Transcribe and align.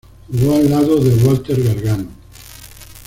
Jugó 0.29 0.55
al 0.55 0.67
lado 0.71 0.95
de 0.99 1.13
Walter 1.23 1.61
Gargano. 1.61 2.07